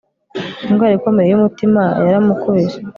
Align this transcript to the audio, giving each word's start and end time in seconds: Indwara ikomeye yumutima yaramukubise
Indwara 0.69 0.93
ikomeye 0.99 1.27
yumutima 1.29 1.81
yaramukubise 2.05 2.79